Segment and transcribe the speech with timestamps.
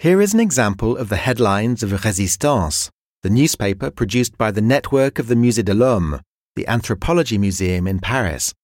[0.00, 2.88] Here is an example of the headlines of Résistance,
[3.22, 6.22] the newspaper produced by the network of the Musée de l'Homme,
[6.56, 8.54] the anthropology museum in Paris.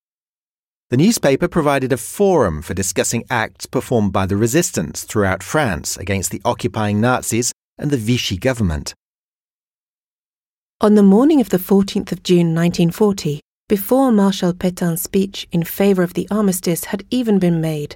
[0.89, 6.31] The newspaper provided a forum for discussing acts performed by the resistance throughout France against
[6.31, 8.95] the occupying Nazis and the Vichy government.
[10.81, 16.03] On the morning of the 14th of June 1940, before Marshal Pétain's speech in favour
[16.03, 17.95] of the armistice had even been made,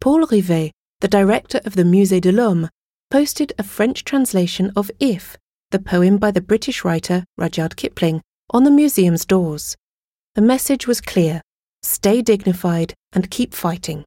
[0.00, 2.68] Paul Rivet, the director of the Musée de l'Homme,
[3.10, 5.36] posted a French translation of If,
[5.70, 9.76] the poem by the British writer Rudyard Kipling, on the museum's doors.
[10.34, 11.42] The message was clear
[11.82, 14.04] stay dignified and keep fighting.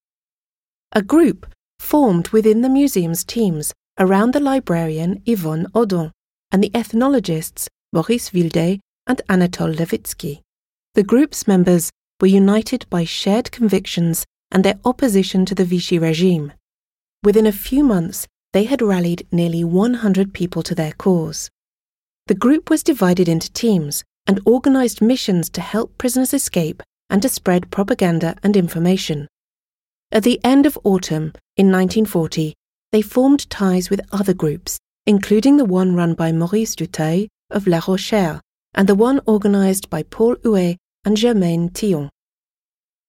[0.93, 1.47] A group
[1.79, 6.11] formed within the museum's teams around the librarian Yvonne Oddon
[6.51, 10.41] and the ethnologists Maurice Vildé and Anatole Lewitsky.
[10.93, 11.91] The group's members
[12.21, 16.53] were united by shared convictions and their opposition to the Vichy regime.
[17.23, 21.49] Within a few months, they had rallied nearly 100 people to their cause.
[22.27, 27.29] The group was divided into teams and organized missions to help prisoners escape and to
[27.29, 29.27] spread propaganda and information.
[30.11, 32.53] At the end of autumn in 1940,
[32.91, 37.79] they formed ties with other groups, including the one run by Maurice Dutheil of La
[37.81, 38.39] Rochère
[38.75, 42.09] and the one organized by Paul Hauet and Germaine Tillion.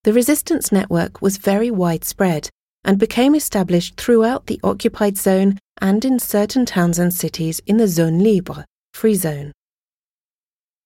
[0.04, 2.50] The resistance network was very widespread
[2.84, 7.88] and became established throughout the occupied zone and in certain towns and cities in the
[7.88, 9.52] Zone Libre, free zone.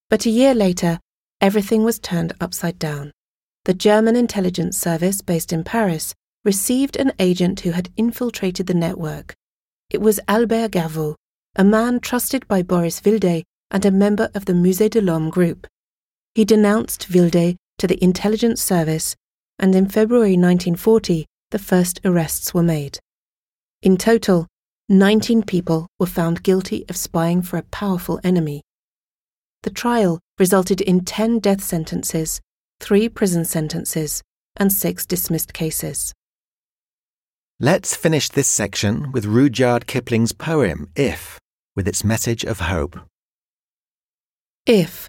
[0.09, 1.01] But a year later,
[1.41, 3.13] everything was turned upside down.
[3.65, 9.35] The German intelligence service based in Paris received an agent who had infiltrated the network.
[9.91, 11.17] It was Albert Gaveau,
[11.57, 15.67] a man trusted by Boris Vildé and a member of the Musée de l'Homme group.
[16.35, 19.15] He denounced Vildé to the intelligence service,
[19.59, 22.99] and in February 1940, the first arrests were made.
[23.83, 24.47] In total,
[24.89, 28.63] 19 people were found guilty of spying for a powerful enemy.
[29.63, 32.41] The trial resulted in 10 death sentences,
[32.81, 34.23] 3 prison sentences,
[34.57, 36.13] and 6 dismissed cases.
[37.61, 41.39] Let's finish this section with Rudyard Kipling's poem, If,
[41.75, 42.99] with its message of hope.
[44.65, 45.09] If.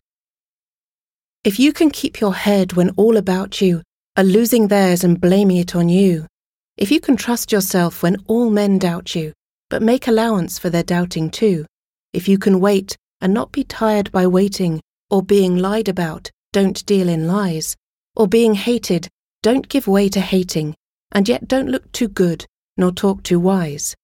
[1.43, 3.83] If you can keep your head when all about you
[4.19, 6.27] are losing theirs and blaming it on you,
[6.75, 9.31] if you can trust yourself when all men doubt you,
[9.69, 11.65] but make allowance for their doubting too,
[12.11, 16.85] if you can wait and not be tired by waiting, or being lied about, don't
[16.85, 17.77] deal in lies,
[18.13, 19.07] or being hated,
[19.41, 20.75] don't give way to hating,
[21.13, 23.95] and yet don't look too good, nor talk too wise.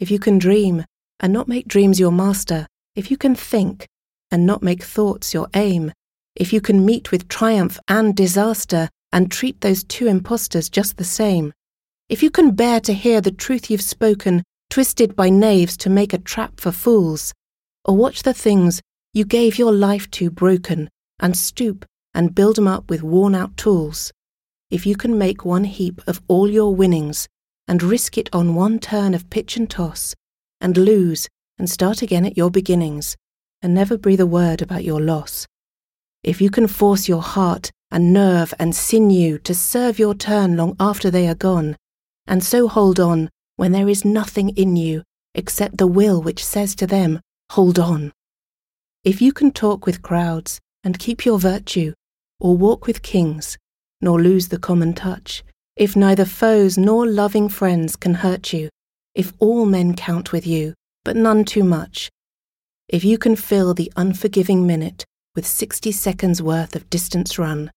[0.00, 0.84] If you can dream,
[1.20, 3.86] and not make dreams your master, if you can think,
[4.28, 5.92] and not make thoughts your aim,
[6.34, 11.04] if you can meet with triumph and disaster, and treat those two impostors just the
[11.04, 11.52] same,
[12.08, 16.12] if you can bear to hear the truth you've spoken twisted by knaves to make
[16.12, 17.34] a trap for fools,
[17.84, 18.80] or watch the things
[19.12, 20.88] you gave your life to broken,
[21.20, 21.84] and stoop
[22.14, 24.12] and build 'em up with worn out tools,
[24.70, 27.28] if you can make one heap of all your winnings
[27.68, 30.14] and risk it on one turn of pitch and toss,
[30.60, 31.28] and lose
[31.58, 33.16] and start again at your beginnings,
[33.60, 35.46] and never breathe a word about your loss.
[36.22, 40.74] If you can force your heart and nerve and sinew to serve your turn long
[40.80, 41.76] after they are gone,
[42.26, 45.04] and so hold on when there is nothing in you
[45.34, 47.20] except the will which says to them,
[47.52, 48.12] Hold on.
[49.04, 51.92] If you can talk with crowds and keep your virtue,
[52.40, 53.56] or walk with kings,
[54.00, 55.44] nor lose the common touch,
[55.76, 58.68] if neither foes nor loving friends can hurt you,
[59.14, 62.10] if all men count with you, but none too much,
[62.88, 65.04] if you can fill the unforgiving minute
[65.34, 67.70] with sixty seconds worth of distance run,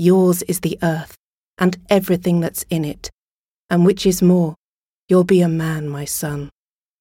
[0.00, 1.14] yours is the earth
[1.58, 3.10] and everything that's in it,
[3.68, 4.54] and which is more,
[5.08, 6.48] you'll be a man, my son.